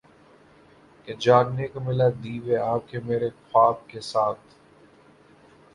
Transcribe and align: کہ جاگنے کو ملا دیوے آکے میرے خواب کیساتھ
کہ 1.07 1.13
جاگنے 1.19 1.67
کو 1.73 1.79
ملا 1.79 2.07
دیوے 2.23 2.57
آکے 2.73 2.97
میرے 3.07 3.29
خواب 3.43 3.77
کیساتھ 3.89 4.45